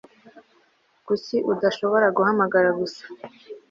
Kuki 1.05 1.35
udashobora 1.51 2.07
guhamagara 2.15 2.69
gusa 2.79 3.03